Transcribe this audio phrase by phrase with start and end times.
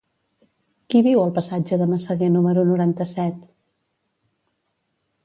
[0.93, 3.47] Qui viu al passatge de Massaguer número noranta-set?